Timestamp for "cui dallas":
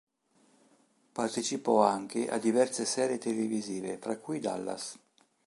4.17-4.97